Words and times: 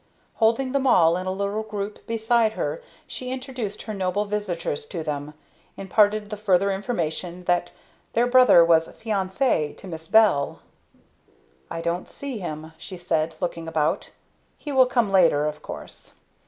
Holding 0.37 0.71
them 0.71 0.87
all 0.87 1.15
in 1.15 1.27
a 1.27 1.31
little 1.31 1.61
group 1.61 2.07
beside 2.07 2.53
her, 2.53 2.81
she 3.05 3.29
introduced 3.29 3.83
her 3.83 3.93
noble 3.93 4.25
visitors 4.25 4.87
to 4.87 5.03
them; 5.03 5.35
imparted 5.77 6.31
the 6.31 6.37
further 6.37 6.71
information 6.71 7.43
that 7.43 7.69
their 8.13 8.25
brother 8.25 8.65
was 8.65 8.89
fiance 8.93 9.73
to 9.73 9.85
Miss 9.87 10.07
Bell. 10.07 10.61
"I 11.69 11.81
don't 11.81 12.09
see 12.09 12.39
him," 12.39 12.71
she 12.79 12.97
said, 12.97 13.35
looking 13.39 13.67
about. 13.67 14.09
"He 14.57 14.71
will 14.71 14.87
come 14.87 15.11
later, 15.11 15.45
of 15.45 15.61
course. 15.61 16.15